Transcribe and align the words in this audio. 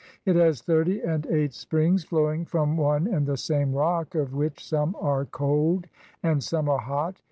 It 0.25 0.35
has 0.35 0.63
thirty 0.63 0.99
and 1.03 1.27
eight 1.27 1.53
springs 1.53 2.03
flowing 2.03 2.43
from 2.45 2.75
one 2.75 3.05
and 3.05 3.27
the 3.27 3.37
same 3.37 3.71
rock, 3.71 4.15
of 4.15 4.33
which 4.33 4.65
some 4.65 4.95
are 4.99 5.25
cold 5.25 5.85
and 6.23 6.41
some 6.43 6.67
are 6.67 6.79
hot. 6.79 7.17